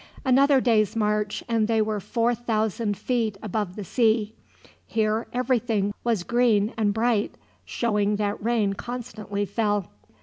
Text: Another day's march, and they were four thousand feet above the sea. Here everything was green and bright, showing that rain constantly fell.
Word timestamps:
Another 0.25 0.59
day's 0.59 0.95
march, 0.95 1.43
and 1.47 1.67
they 1.67 1.79
were 1.79 1.99
four 1.99 2.33
thousand 2.33 2.97
feet 2.97 3.37
above 3.43 3.75
the 3.75 3.83
sea. 3.83 4.33
Here 4.87 5.27
everything 5.31 5.93
was 6.03 6.23
green 6.23 6.73
and 6.75 6.91
bright, 6.91 7.35
showing 7.65 8.15
that 8.15 8.43
rain 8.43 8.73
constantly 8.73 9.45
fell. 9.45 9.91